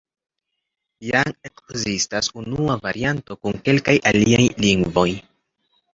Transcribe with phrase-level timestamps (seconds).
[1.07, 5.09] Jam ekzistas unua varianto kun kelkaj aliaj lingvoj.